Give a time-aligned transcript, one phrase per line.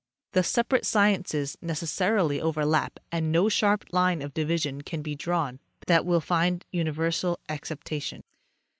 [0.31, 6.07] The separate sciences necessarily overlap, and no sharp line of division can be drawn that
[6.07, 8.23] will find universal acceptation.